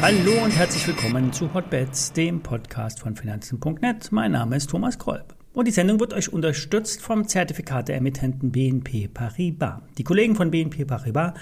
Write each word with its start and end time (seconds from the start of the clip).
Hallo 0.00 0.44
und 0.44 0.56
herzlich 0.56 0.86
willkommen 0.86 1.32
zu 1.32 1.52
Hotbets, 1.52 2.12
dem 2.12 2.40
Podcast 2.40 3.00
von 3.00 3.16
Finanzen.net. 3.16 4.12
Mein 4.12 4.30
Name 4.30 4.54
ist 4.54 4.70
Thomas 4.70 4.96
Kolb. 4.96 5.34
Und 5.54 5.66
die 5.66 5.72
Sendung 5.72 5.98
wird 5.98 6.14
euch 6.14 6.32
unterstützt 6.32 7.02
vom 7.02 7.26
Zertifikateemittenten 7.26 8.52
BNP 8.52 9.08
Paribas. 9.08 9.80
Die 9.98 10.04
Kollegen 10.04 10.36
von 10.36 10.52
BNP 10.52 10.84
Paribas 10.84 11.32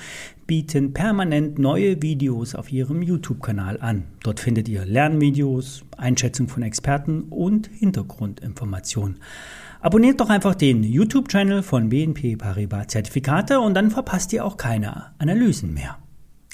bieten 0.46 0.94
permanent 0.94 1.58
neue 1.58 2.00
Videos 2.00 2.54
auf 2.54 2.72
ihrem 2.72 3.02
YouTube-Kanal 3.02 3.78
an. 3.82 4.04
Dort 4.22 4.40
findet 4.40 4.70
ihr 4.70 4.86
Lernvideos, 4.86 5.84
Einschätzung 5.98 6.48
von 6.48 6.62
Experten 6.62 7.24
und 7.24 7.66
Hintergrundinformationen. 7.66 9.18
Abonniert 9.82 10.18
doch 10.18 10.30
einfach 10.30 10.54
den 10.54 10.82
YouTube-Channel 10.82 11.62
von 11.62 11.90
BNP 11.90 12.36
Paribas 12.36 12.86
Zertifikate 12.86 13.60
und 13.60 13.74
dann 13.74 13.90
verpasst 13.90 14.32
ihr 14.32 14.46
auch 14.46 14.56
keine 14.56 15.12
Analysen 15.18 15.74
mehr. 15.74 15.98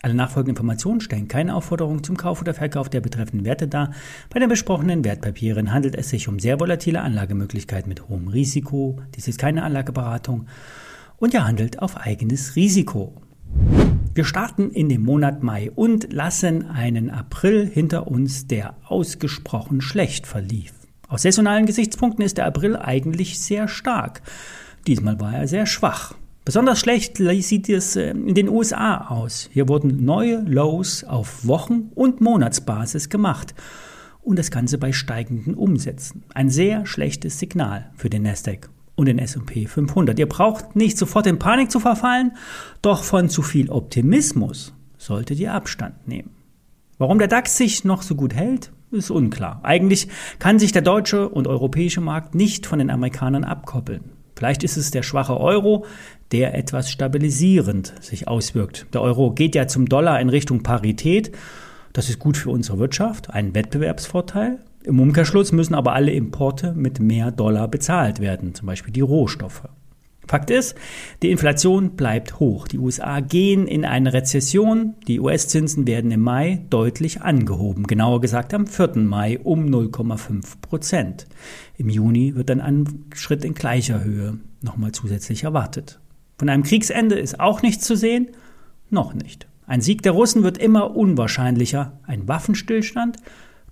Alle 0.05 0.15
nachfolgenden 0.15 0.57
Informationen 0.57 1.01
stellen 1.01 1.29
keine 1.29 1.55
Aufforderung 1.55 2.03
zum 2.03 2.17
Kauf 2.17 2.41
oder 2.41 2.55
Verkauf 2.55 2.91
der 2.91 3.01
betreffenden 3.01 3.47
Werte 3.47 3.69
dar. 3.69 3.93
Bei 4.31 4.41
den 4.41 4.49
besprochenen 4.49 5.05
Wertpapieren 5.05 5.73
handelt 5.73 5.95
es 5.95 6.11
sich 6.11 6.27
um 6.27 6.41
sehr 6.41 6.59
volatile 6.59 7.01
Anlagemöglichkeiten 7.01 7.89
mit 7.89 8.09
hohem 8.09 8.27
Risiko. 8.27 9.01
Dies 9.15 9.29
ist 9.29 9.39
keine 9.39 9.63
Anlageberatung 9.63 10.49
und 11.19 11.35
ihr 11.35 11.47
handelt 11.47 11.79
auf 11.79 11.97
eigenes 11.97 12.57
Risiko. 12.57 13.15
Wir 14.13 14.25
starten 14.25 14.73
in 14.73 14.89
den 14.89 15.03
Monat 15.03 15.45
Mai 15.45 15.71
und 15.71 16.13
lassen 16.13 16.69
einen 16.69 17.09
April 17.09 17.65
hinter 17.65 18.09
uns, 18.09 18.49
der 18.49 18.75
ausgesprochen 18.85 19.81
schlecht 19.81 20.27
verlief. 20.27 20.73
Aus 21.09 21.23
saisonalen 21.23 21.65
Gesichtspunkten 21.65 22.25
ist 22.25 22.39
der 22.39 22.47
April 22.47 22.77
eigentlich 22.77 23.39
sehr 23.41 23.69
stark. 23.69 24.23
Diesmal 24.89 25.21
war 25.21 25.33
er 25.33 25.47
sehr 25.47 25.67
schwach. 25.67 26.15
Besonders 26.45 26.81
schlecht 26.81 27.19
sieht 27.19 27.69
es 27.69 27.95
äh, 27.95 28.11
in 28.11 28.35
den 28.35 28.49
USA 28.49 29.09
aus. 29.09 29.49
Hier 29.53 29.69
wurden 29.69 30.05
neue 30.05 30.41
Lows 30.41 31.05
auf 31.05 31.47
Wochen- 31.47 31.93
und 31.95 32.21
Monatsbasis 32.21 33.09
gemacht. 33.09 33.55
Und 34.23 34.39
das 34.39 34.51
Ganze 34.51 34.79
bei 34.79 34.93
steigenden 34.93 35.55
Umsätzen. 35.55 36.25
Ein 36.35 36.49
sehr 36.49 36.85
schlechtes 36.87 37.39
Signal 37.39 37.91
für 37.95 38.11
den 38.11 38.23
Nasdaq 38.23 38.71
und 38.97 39.07
den 39.07 39.19
S&P 39.19 39.67
500. 39.67 40.19
Ihr 40.19 40.29
braucht 40.29 40.77
nicht 40.77 40.99
sofort 40.99 41.27
in 41.27 41.39
Panik 41.39 41.71
zu 41.71 41.81
verfallen, 41.81 42.33
doch 42.83 43.05
von 43.05 43.29
zu 43.29 43.43
viel 43.43 43.71
Optimismus 43.71 44.75
solltet 44.99 45.39
ihr 45.39 45.53
Abstand 45.53 46.07
nehmen. 46.07 46.31
Warum 46.99 47.19
der 47.19 47.29
DAX 47.29 47.57
sich 47.57 47.85
noch 47.85 48.03
so 48.03 48.15
gut 48.15 48.35
hält, 48.35 48.71
ist 48.93 49.11
unklar. 49.11 49.61
Eigentlich 49.63 50.09
kann 50.39 50.59
sich 50.59 50.73
der 50.73 50.83
deutsche 50.83 51.29
und 51.29 51.49
europäische 51.49 52.01
Markt 52.01 52.35
nicht 52.35 52.67
von 52.67 52.79
den 52.79 52.91
Amerikanern 52.91 53.45
abkoppeln. 53.45 54.22
Vielleicht 54.43 54.65
ist 54.65 54.77
es 54.77 54.91
der 54.91 55.05
schwache 55.05 55.39
Euro, 55.39 55.87
der 56.33 56.59
etwas 56.59 56.91
stabilisierend 56.91 57.95
sich 58.01 58.27
auswirkt. 58.27 58.87
Der 58.93 59.01
Euro 59.01 59.31
geht 59.31 59.55
ja 59.55 59.69
zum 59.69 59.87
Dollar 59.89 60.21
in 60.21 60.29
Richtung 60.29 60.65
Parität. 60.65 61.31
Das 61.93 62.09
ist 62.11 62.19
gut 62.19 62.37
für 62.37 62.51
unsere 62.51 62.81
Wirtschaft, 62.81 63.31
ein 63.31 63.55
Wettbewerbsvorteil. 63.55 64.59
Im 64.83 64.99
Umkehrschluss 64.99 65.53
müssen 65.53 65.77
aber 65.77 65.93
alle 65.93 66.11
Importe 66.11 66.73
mit 66.73 66.99
mehr 66.99 67.31
Dollar 67.31 67.69
bezahlt 67.69 68.19
werden, 68.19 68.53
zum 68.53 68.67
Beispiel 68.67 68.93
die 68.93 69.01
Rohstoffe. 69.01 69.63
Fakt 70.33 70.51
ist, 70.51 70.77
die 71.21 71.31
Inflation 71.31 71.91
bleibt 71.91 72.41
hoch. 72.41 72.67
Die 72.67 72.79
USA 72.79 73.21
gehen 73.21 73.67
in 73.67 73.85
eine 73.85 74.15
Rezession. 74.15 74.95
Die 75.07 75.21
US-Zinsen 75.21 75.87
werden 75.87 76.11
im 76.11 76.23
Mai 76.23 76.65
deutlich 76.71 77.21
angehoben. 77.21 77.87
Genauer 77.87 78.23
gesagt 78.23 78.55
am 78.55 78.67
4. 78.67 78.97
Mai 78.97 79.39
um 79.41 79.67
0,5 79.67 80.63
Prozent. 80.63 81.27
Im 81.77 81.91
Juni 81.91 82.35
wird 82.35 82.49
dann 82.49 82.63
ein 82.63 83.05
Schritt 83.15 83.45
in 83.45 83.53
gleicher 83.53 84.05
Höhe 84.05 84.39
nochmal 84.63 84.93
zusätzlich 84.93 85.45
erwartet. 85.45 86.01
Von 86.39 86.49
einem 86.49 86.63
Kriegsende 86.63 87.17
ist 87.17 87.39
auch 87.39 87.61
nichts 87.61 87.85
zu 87.85 87.95
sehen. 87.95 88.29
Noch 88.89 89.13
nicht. 89.13 89.47
Ein 89.67 89.83
Sieg 89.83 90.01
der 90.01 90.13
Russen 90.13 90.45
wird 90.45 90.57
immer 90.57 90.97
unwahrscheinlicher. 90.97 92.01
Ein 92.05 92.27
Waffenstillstand 92.27 93.19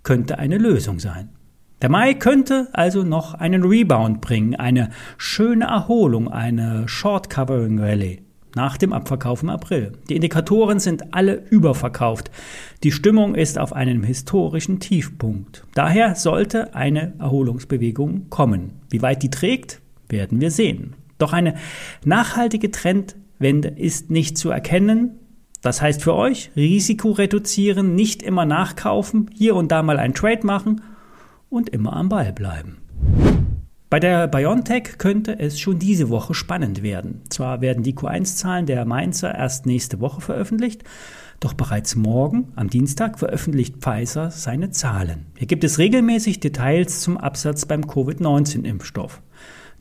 könnte 0.03 0.37
eine 0.37 0.59
Lösung 0.59 0.99
sein. 0.99 1.29
Der 1.81 1.89
Mai 1.89 2.13
könnte 2.13 2.69
also 2.73 3.01
noch 3.01 3.33
einen 3.33 3.63
Rebound 3.63 4.21
bringen, 4.21 4.55
eine 4.55 4.91
schöne 5.17 5.65
Erholung, 5.65 6.31
eine 6.31 6.87
Short 6.87 7.31
Covering 7.31 7.79
Rally 7.79 8.21
nach 8.55 8.77
dem 8.77 8.93
Abverkauf 8.93 9.41
im 9.41 9.49
April. 9.49 9.93
Die 10.07 10.15
Indikatoren 10.15 10.79
sind 10.79 11.13
alle 11.15 11.41
überverkauft. 11.49 12.29
Die 12.83 12.91
Stimmung 12.91 13.33
ist 13.33 13.57
auf 13.57 13.73
einem 13.73 14.03
historischen 14.03 14.79
Tiefpunkt. 14.79 15.63
Daher 15.73 16.15
sollte 16.15 16.75
eine 16.75 17.13
Erholungsbewegung 17.17 18.29
kommen. 18.29 18.73
Wie 18.89 19.01
weit 19.01 19.23
die 19.23 19.31
trägt, 19.31 19.81
werden 20.09 20.39
wir 20.39 20.51
sehen. 20.51 20.95
Doch 21.17 21.33
eine 21.33 21.55
nachhaltige 22.03 22.69
Trendwende 22.69 23.69
ist 23.69 24.11
nicht 24.11 24.37
zu 24.37 24.51
erkennen. 24.51 25.17
Das 25.61 25.81
heißt 25.81 26.03
für 26.03 26.13
euch, 26.13 26.51
Risiko 26.55 27.11
reduzieren, 27.11 27.95
nicht 27.95 28.21
immer 28.21 28.45
nachkaufen, 28.45 29.29
hier 29.33 29.55
und 29.55 29.71
da 29.71 29.81
mal 29.81 29.97
ein 29.97 30.13
Trade 30.13 30.45
machen 30.45 30.81
und 31.51 31.69
immer 31.69 31.93
am 31.93 32.09
Ball 32.09 32.33
bleiben. 32.33 32.77
Bei 33.91 33.99
der 33.99 34.27
BioNTech 34.27 34.97
könnte 34.97 35.37
es 35.37 35.59
schon 35.59 35.77
diese 35.77 36.09
Woche 36.09 36.33
spannend 36.33 36.81
werden. 36.81 37.23
Zwar 37.29 37.59
werden 37.59 37.83
die 37.83 37.93
Q1-Zahlen 37.93 38.65
der 38.65 38.85
Mainzer 38.85 39.35
erst 39.35 39.65
nächste 39.65 39.99
Woche 39.99 40.21
veröffentlicht, 40.21 40.85
doch 41.41 41.53
bereits 41.53 41.95
morgen, 41.95 42.53
am 42.55 42.69
Dienstag, 42.69 43.19
veröffentlicht 43.19 43.77
Pfizer 43.77 44.31
seine 44.31 44.69
Zahlen. 44.69 45.25
Hier 45.37 45.47
gibt 45.47 45.65
es 45.65 45.77
regelmäßig 45.77 46.39
Details 46.39 47.01
zum 47.01 47.17
Absatz 47.17 47.65
beim 47.65 47.81
Covid-19-Impfstoff. 47.85 49.21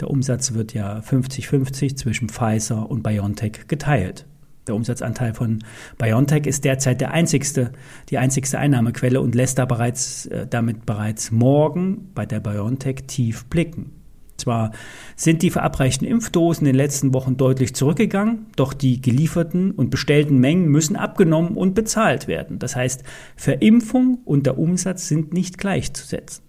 Der 0.00 0.10
Umsatz 0.10 0.54
wird 0.54 0.74
ja 0.74 0.98
50-50 0.98 1.96
zwischen 1.96 2.30
Pfizer 2.30 2.90
und 2.90 3.02
BioNTech 3.02 3.68
geteilt. 3.68 4.26
Der 4.66 4.74
Umsatzanteil 4.74 5.34
von 5.34 5.64
BioNTech 5.98 6.46
ist 6.46 6.64
derzeit 6.64 7.00
der 7.00 7.12
einzigste, 7.12 7.72
die 8.10 8.18
einzigste 8.18 8.58
Einnahmequelle 8.58 9.20
und 9.20 9.34
lässt 9.34 9.58
da 9.58 9.64
bereits, 9.64 10.26
äh, 10.26 10.46
damit 10.48 10.86
bereits 10.86 11.30
morgen 11.30 12.10
bei 12.14 12.26
der 12.26 12.40
BioNTech 12.40 13.04
tief 13.06 13.46
blicken. 13.46 13.92
Zwar 14.40 14.72
sind 15.16 15.42
die 15.42 15.50
verabreichten 15.50 16.06
Impfdosen 16.06 16.66
in 16.66 16.72
den 16.72 16.76
letzten 16.76 17.12
Wochen 17.12 17.36
deutlich 17.36 17.74
zurückgegangen, 17.74 18.46
doch 18.56 18.72
die 18.72 19.00
gelieferten 19.00 19.70
und 19.70 19.90
bestellten 19.90 20.38
Mengen 20.38 20.68
müssen 20.68 20.96
abgenommen 20.96 21.56
und 21.56 21.74
bezahlt 21.74 22.26
werden. 22.26 22.58
Das 22.58 22.74
heißt, 22.74 23.04
Verimpfung 23.36 24.18
und 24.24 24.46
der 24.46 24.58
Umsatz 24.58 25.08
sind 25.08 25.34
nicht 25.34 25.58
gleichzusetzen. 25.58 26.42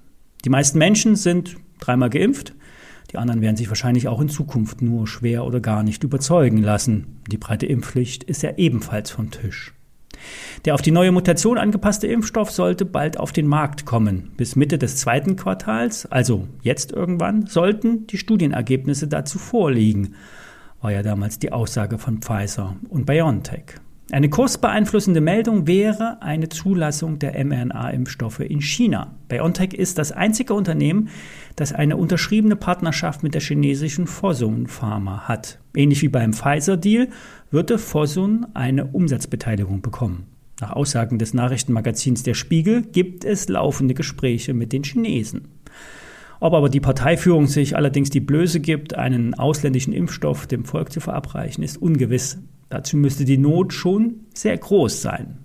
Die 0.46 0.50
meisten 0.50 0.78
Menschen 0.78 1.16
sind 1.16 1.58
dreimal 1.80 2.10
geimpft, 2.10 2.56
die 3.12 3.18
anderen 3.18 3.42
werden 3.42 3.58
sich 3.58 3.68
wahrscheinlich 3.68 4.08
auch 4.08 4.22
in 4.22 4.30
Zukunft 4.30 4.82
nur 4.82 5.08
schwer 5.08 5.46
oder 5.46 5.60
gar 5.60 5.84
nicht 5.84 6.04
überzeugen 6.04 6.58
lassen. 6.58 7.22
Die 7.30 7.38
breite 7.38 7.66
Impfpflicht 7.66 8.24
ist 8.24 8.42
ja 8.42 8.52
ebenfalls 8.56 9.12
vom 9.12 9.32
Tisch. 9.32 9.74
Der 10.66 10.76
auf 10.76 10.82
die 10.82 10.92
neue 10.92 11.12
Mutation 11.12 11.58
angepasste 11.58 12.08
Impfstoff 12.08 12.52
sollte 12.52 12.86
bald 12.86 13.18
auf 13.18 13.32
den 13.32 13.48
Markt 13.48 13.86
kommen. 13.86 14.32
Bis 14.38 14.56
Mitte 14.56 14.78
des 14.78 14.98
zweiten 14.98 15.36
Quartals, 15.36 16.06
also 16.06 16.48
jetzt 16.62 16.92
irgendwann, 16.92 17.48
sollten 17.48 18.08
die 18.08 18.18
Studienergebnisse 18.18 19.08
dazu 19.08 19.40
vorliegen, 19.40 20.16
war 20.82 20.92
ja 20.92 21.04
damals 21.04 21.40
die 21.40 21.52
Aussage 21.52 21.98
von 21.98 22.20
Pfizer 22.20 22.76
und 22.90 23.06
BioNTech. 23.06 23.76
Eine 24.12 24.28
kursbeeinflussende 24.28 25.22
Meldung 25.22 25.68
wäre 25.68 26.22
eine 26.22 26.50
Zulassung 26.50 27.18
der 27.18 27.42
mRNA-Impfstoffe 27.46 28.42
in 28.42 28.60
China. 28.60 29.16
BioNTech 29.30 29.74
ist 29.74 29.98
das 29.98 30.12
einzige 30.12 30.54
Unternehmen, 30.54 31.08
das 31.56 31.72
eine 31.72 31.96
unterschriebene 31.96 32.58
Partnerschaft 32.58 33.24
mit 33.24 33.36
der 33.36 33.42
chinesischen 33.42 34.08
Fosun 34.08 34.68
Pharma 34.68 35.30
hat. 35.30 35.60
Ähnlich 35.78 36.02
wie 36.02 36.10
beim 36.10 36.34
Pfizer-Deal 36.34 37.08
würde 37.52 37.78
Fosun 37.78 38.48
eine 38.54 38.88
Umsatzbeteiligung 38.88 39.82
bekommen. 39.82 40.26
Nach 40.60 40.72
Aussagen 40.72 41.18
des 41.18 41.34
Nachrichtenmagazins 41.34 42.24
Der 42.24 42.34
Spiegel 42.34 42.82
gibt 42.82 43.24
es 43.24 43.48
laufende 43.48 43.94
Gespräche 43.94 44.54
mit 44.54 44.74
den 44.74 44.84
Chinesen. 44.84 45.48
Ob 46.42 46.54
aber 46.54 46.68
die 46.68 46.82
Parteiführung 46.82 47.48
sich 47.48 47.78
allerdings 47.78 48.10
die 48.10 48.20
Blöße 48.20 48.60
gibt, 48.60 48.94
einen 48.94 49.36
ausländischen 49.36 49.94
Impfstoff 49.94 50.48
dem 50.48 50.66
Volk 50.66 50.92
zu 50.92 51.00
verabreichen, 51.00 51.64
ist 51.64 51.82
ungewiss. 51.82 52.40
Dazu 52.72 52.98
müsste 52.98 53.26
die 53.26 53.38
Not 53.38 53.74
schon 53.74 54.22
sehr 54.34 54.58
groß 54.58 55.02
sein. 55.02 55.38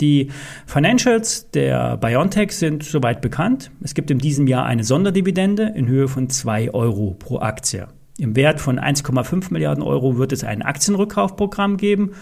Die 0.00 0.30
Financials 0.66 1.50
der 1.50 1.96
BioNTech 1.98 2.52
sind 2.52 2.82
soweit 2.82 3.20
bekannt. 3.20 3.70
Es 3.82 3.94
gibt 3.94 4.10
in 4.10 4.18
diesem 4.18 4.48
Jahr 4.48 4.64
eine 4.64 4.82
Sonderdividende 4.82 5.72
in 5.76 5.86
Höhe 5.86 6.08
von 6.08 6.28
2 6.28 6.74
Euro 6.74 7.14
pro 7.16 7.38
Aktie. 7.38 7.86
Im 8.18 8.34
Wert 8.34 8.60
von 8.60 8.80
1,5 8.80 9.52
Milliarden 9.52 9.84
Euro 9.84 10.16
wird 10.16 10.32
es 10.32 10.44
ein 10.44 10.62
Aktienrückkaufprogramm 10.62 11.76
geben 11.76 12.12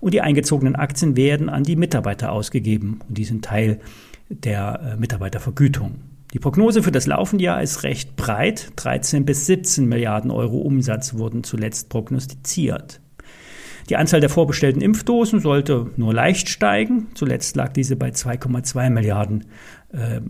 und 0.00 0.14
die 0.14 0.20
eingezogenen 0.20 0.76
Aktien 0.76 1.16
werden 1.16 1.48
an 1.48 1.64
die 1.64 1.76
Mitarbeiter 1.76 2.30
ausgegeben 2.30 3.00
und 3.08 3.18
die 3.18 3.24
sind 3.24 3.44
Teil 3.44 3.80
der 4.28 4.94
äh, 4.94 4.96
Mitarbeitervergütung. 4.96 5.96
Die 6.34 6.38
Prognose 6.38 6.82
für 6.82 6.92
das 6.92 7.06
laufende 7.06 7.44
Jahr 7.44 7.62
ist 7.62 7.84
recht 7.84 8.16
breit. 8.16 8.72
13 8.76 9.24
bis 9.24 9.46
17 9.46 9.88
Milliarden 9.88 10.30
Euro 10.30 10.58
Umsatz 10.58 11.14
wurden 11.14 11.42
zuletzt 11.42 11.88
prognostiziert. 11.88 13.00
Die 13.88 13.96
Anzahl 13.96 14.20
der 14.20 14.30
vorbestellten 14.30 14.80
Impfdosen 14.80 15.40
sollte 15.40 15.90
nur 15.96 16.14
leicht 16.14 16.48
steigen. 16.48 17.08
Zuletzt 17.14 17.56
lag 17.56 17.72
diese 17.72 17.96
bei 17.96 18.10
2,2 18.10 18.90
Milliarden 18.90 19.44
äh, 19.92 20.20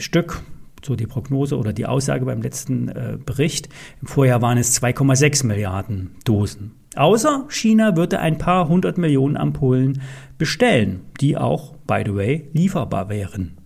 Stück. 0.00 0.42
So 0.82 0.96
die 0.96 1.06
Prognose 1.06 1.58
oder 1.58 1.72
die 1.72 1.86
Aussage 1.86 2.24
beim 2.24 2.40
letzten 2.40 2.88
äh, 2.88 3.18
Bericht. 3.24 3.68
Im 4.00 4.08
Vorjahr 4.08 4.40
waren 4.42 4.58
es 4.58 4.80
2,6 4.82 5.46
Milliarden 5.46 6.12
Dosen. 6.24 6.72
Außer 6.96 7.44
China 7.48 7.96
würde 7.96 8.18
ein 8.18 8.38
paar 8.38 8.68
hundert 8.68 8.98
Millionen 8.98 9.36
Ampullen 9.36 10.00
bestellen, 10.38 11.02
die 11.20 11.36
auch 11.36 11.74
by 11.86 12.02
the 12.04 12.14
way, 12.14 12.48
lieferbar 12.52 13.08
wären. 13.08 13.59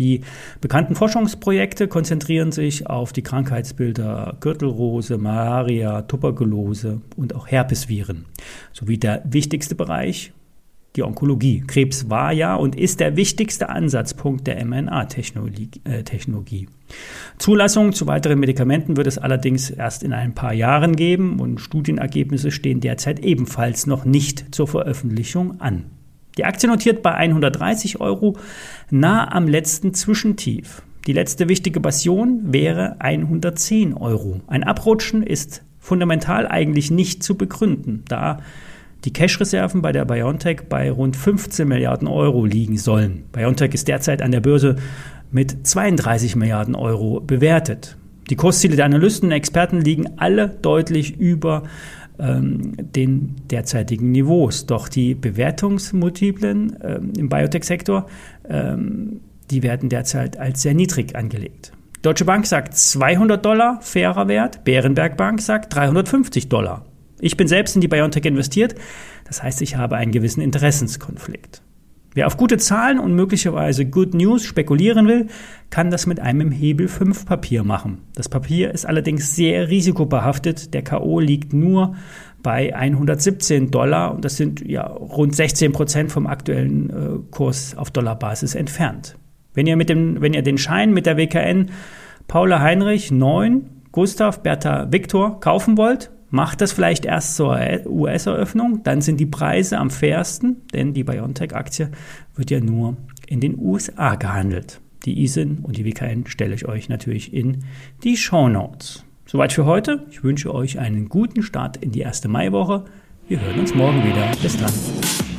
Die 0.00 0.22
bekannten 0.62 0.94
Forschungsprojekte 0.94 1.86
konzentrieren 1.86 2.52
sich 2.52 2.86
auf 2.86 3.12
die 3.12 3.20
Krankheitsbilder 3.20 4.38
Gürtelrose, 4.40 5.18
Malaria, 5.18 6.00
Tuberkulose 6.02 7.02
und 7.16 7.34
auch 7.34 7.48
Herpesviren, 7.48 8.24
sowie 8.72 8.96
der 8.96 9.22
wichtigste 9.26 9.74
Bereich, 9.74 10.32
die 10.96 11.02
Onkologie. 11.02 11.62
Krebs 11.66 12.08
war 12.08 12.32
ja 12.32 12.54
und 12.54 12.76
ist 12.76 12.98
der 12.98 13.16
wichtigste 13.16 13.68
Ansatzpunkt 13.68 14.46
der 14.46 14.64
mRNA-Technologie. 14.64 16.68
Zulassungen 17.36 17.92
zu 17.92 18.06
weiteren 18.06 18.40
Medikamenten 18.40 18.96
wird 18.96 19.06
es 19.06 19.18
allerdings 19.18 19.68
erst 19.68 20.02
in 20.02 20.14
ein 20.14 20.34
paar 20.34 20.54
Jahren 20.54 20.96
geben 20.96 21.40
und 21.40 21.60
Studienergebnisse 21.60 22.50
stehen 22.50 22.80
derzeit 22.80 23.20
ebenfalls 23.20 23.86
noch 23.86 24.06
nicht 24.06 24.54
zur 24.54 24.66
Veröffentlichung 24.66 25.60
an. 25.60 25.90
Die 26.36 26.44
Aktie 26.44 26.68
notiert 26.68 27.02
bei 27.02 27.14
130 27.14 28.00
Euro, 28.00 28.36
nah 28.90 29.30
am 29.32 29.48
letzten 29.48 29.94
Zwischentief. 29.94 30.82
Die 31.06 31.12
letzte 31.12 31.48
wichtige 31.48 31.80
Passion 31.80 32.40
wäre 32.52 32.96
110 33.00 33.94
Euro. 33.94 34.40
Ein 34.46 34.64
Abrutschen 34.64 35.22
ist 35.22 35.62
fundamental 35.78 36.46
eigentlich 36.46 36.90
nicht 36.90 37.22
zu 37.22 37.36
begründen, 37.36 38.04
da 38.06 38.38
die 39.04 39.12
Cash-Reserven 39.12 39.80
bei 39.80 39.92
der 39.92 40.04
BioNTech 40.04 40.68
bei 40.68 40.90
rund 40.90 41.16
15 41.16 41.66
Milliarden 41.66 42.06
Euro 42.06 42.44
liegen 42.44 42.76
sollen. 42.76 43.24
BioNTech 43.32 43.72
ist 43.72 43.88
derzeit 43.88 44.20
an 44.20 44.30
der 44.30 44.40
Börse 44.40 44.76
mit 45.30 45.66
32 45.66 46.36
Milliarden 46.36 46.74
Euro 46.74 47.20
bewertet. 47.20 47.96
Die 48.28 48.36
Kursziele 48.36 48.76
der 48.76 48.84
Analysten 48.84 49.28
und 49.28 49.32
Experten 49.32 49.80
liegen 49.80 50.18
alle 50.18 50.48
deutlich 50.48 51.16
über 51.18 51.64
ähm, 52.20 52.74
den 52.78 53.36
derzeitigen 53.50 54.12
Niveaus. 54.12 54.66
Doch 54.66 54.88
die 54.88 55.14
Bewertungsmultiplen 55.14 56.76
ähm, 56.82 57.12
im 57.16 57.28
Biotech-Sektor, 57.28 58.06
ähm, 58.48 59.20
die 59.50 59.62
werden 59.62 59.88
derzeit 59.88 60.38
als 60.38 60.62
sehr 60.62 60.74
niedrig 60.74 61.16
angelegt. 61.16 61.72
Deutsche 62.02 62.24
Bank 62.24 62.46
sagt 62.46 62.76
200 62.76 63.44
Dollar, 63.44 63.80
fairer 63.82 64.28
Wert. 64.28 64.64
Bärenberg 64.64 65.16
Bank 65.16 65.42
sagt 65.42 65.74
350 65.74 66.48
Dollar. 66.48 66.86
Ich 67.20 67.36
bin 67.36 67.48
selbst 67.48 67.74
in 67.74 67.82
die 67.82 67.88
Biontech 67.88 68.24
investiert, 68.24 68.74
das 69.26 69.42
heißt, 69.42 69.60
ich 69.60 69.76
habe 69.76 69.96
einen 69.96 70.10
gewissen 70.10 70.40
Interessenskonflikt. 70.40 71.62
Wer 72.12 72.26
auf 72.26 72.36
gute 72.36 72.56
Zahlen 72.58 72.98
und 72.98 73.14
möglicherweise 73.14 73.86
Good 73.86 74.14
News 74.14 74.44
spekulieren 74.44 75.06
will, 75.06 75.28
kann 75.70 75.90
das 75.90 76.06
mit 76.06 76.18
einem 76.18 76.50
Hebel 76.50 76.88
5 76.88 77.24
Papier 77.24 77.62
machen. 77.62 77.98
Das 78.16 78.28
Papier 78.28 78.72
ist 78.72 78.84
allerdings 78.84 79.36
sehr 79.36 79.68
risikobehaftet. 79.68 80.74
Der 80.74 80.82
KO 80.82 81.20
liegt 81.20 81.52
nur 81.52 81.94
bei 82.42 82.74
117 82.74 83.70
Dollar 83.70 84.12
und 84.12 84.24
das 84.24 84.36
sind 84.36 84.60
ja 84.66 84.86
rund 84.86 85.36
16 85.36 85.70
Prozent 85.70 86.10
vom 86.10 86.26
aktuellen 86.26 86.90
äh, 86.90 87.18
Kurs 87.30 87.76
auf 87.76 87.92
Dollarbasis 87.92 88.56
entfernt. 88.56 89.16
Wenn 89.54 89.68
ihr, 89.68 89.76
mit 89.76 89.88
dem, 89.88 90.20
wenn 90.20 90.34
ihr 90.34 90.42
den 90.42 90.58
Schein 90.58 90.92
mit 90.92 91.06
der 91.06 91.16
WKN 91.16 91.70
Paula 92.26 92.60
Heinrich 92.60 93.12
9, 93.12 93.82
Gustav 93.92 94.42
Bertha 94.42 94.92
Viktor 94.92 95.38
kaufen 95.38 95.76
wollt, 95.76 96.10
Macht 96.30 96.60
das 96.60 96.72
vielleicht 96.72 97.04
erst 97.04 97.36
zur 97.36 97.58
US-Eröffnung, 97.86 98.82
dann 98.84 99.00
sind 99.00 99.18
die 99.18 99.26
Preise 99.26 99.78
am 99.78 99.90
fairsten, 99.90 100.62
denn 100.72 100.94
die 100.94 101.04
BioNTech-Aktie 101.04 101.90
wird 102.36 102.50
ja 102.50 102.60
nur 102.60 102.96
in 103.26 103.40
den 103.40 103.58
USA 103.58 104.14
gehandelt. 104.14 104.80
Die 105.04 105.22
ISIN 105.22 105.58
und 105.62 105.76
die 105.76 105.84
WKN 105.84 106.26
stelle 106.26 106.54
ich 106.54 106.66
euch 106.66 106.88
natürlich 106.88 107.32
in 107.32 107.64
die 108.04 108.16
Show 108.16 108.48
Notes. 108.48 109.04
Soweit 109.26 109.52
für 109.52 109.64
heute. 109.64 110.06
Ich 110.10 110.22
wünsche 110.22 110.54
euch 110.54 110.78
einen 110.78 111.08
guten 111.08 111.42
Start 111.42 111.76
in 111.76 111.92
die 111.92 112.00
erste 112.00 112.28
Maiwoche. 112.28 112.84
Wir 113.28 113.40
hören 113.40 113.60
uns 113.60 113.74
morgen 113.74 114.04
wieder. 114.04 114.30
Bis 114.42 114.56
dann. 114.56 115.29